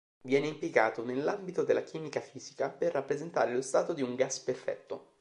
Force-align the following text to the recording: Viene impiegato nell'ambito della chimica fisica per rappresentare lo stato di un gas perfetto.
Viene 0.23 0.47
impiegato 0.47 1.05
nell'ambito 1.05 1.63
della 1.63 1.83
chimica 1.83 2.21
fisica 2.21 2.69
per 2.69 2.93
rappresentare 2.93 3.53
lo 3.53 3.61
stato 3.61 3.93
di 3.93 4.01
un 4.01 4.15
gas 4.15 4.39
perfetto. 4.39 5.09